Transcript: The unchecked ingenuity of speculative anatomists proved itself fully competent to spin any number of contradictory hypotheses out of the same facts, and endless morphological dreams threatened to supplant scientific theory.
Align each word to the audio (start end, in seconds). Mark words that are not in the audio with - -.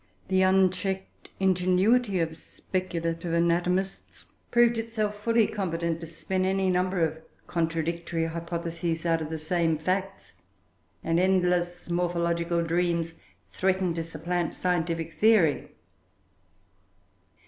The 0.29 0.41
unchecked 0.41 1.29
ingenuity 1.39 2.19
of 2.21 2.35
speculative 2.35 3.33
anatomists 3.35 4.25
proved 4.49 4.79
itself 4.79 5.21
fully 5.23 5.45
competent 5.45 5.99
to 5.99 6.07
spin 6.07 6.43
any 6.43 6.71
number 6.71 7.01
of 7.01 7.21
contradictory 7.45 8.25
hypotheses 8.25 9.05
out 9.05 9.21
of 9.21 9.29
the 9.29 9.37
same 9.37 9.77
facts, 9.77 10.33
and 11.03 11.19
endless 11.19 11.87
morphological 11.91 12.63
dreams 12.63 13.19
threatened 13.51 13.93
to 13.95 14.03
supplant 14.03 14.55
scientific 14.55 15.13
theory. 15.13 15.69